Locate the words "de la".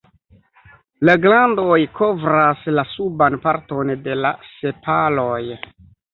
4.09-4.33